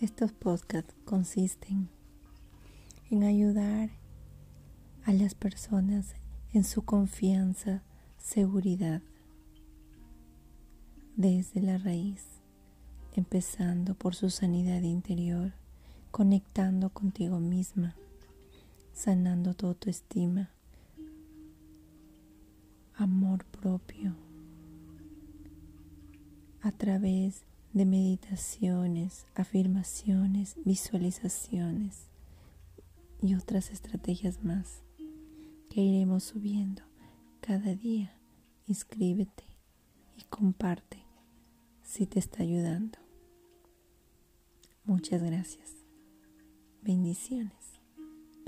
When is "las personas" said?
5.12-6.14